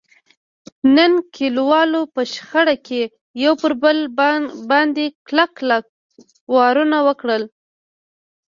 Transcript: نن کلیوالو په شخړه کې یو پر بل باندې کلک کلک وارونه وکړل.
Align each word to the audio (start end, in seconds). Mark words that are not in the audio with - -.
نن 0.95 1.11
کلیوالو 1.35 2.01
په 2.13 2.21
شخړه 2.33 2.75
کې 2.87 3.01
یو 3.43 3.53
پر 3.61 3.71
بل 3.83 3.97
باندې 4.71 5.05
کلک 5.27 5.49
کلک 5.59 5.85
وارونه 6.53 6.97
وکړل. 7.07 7.43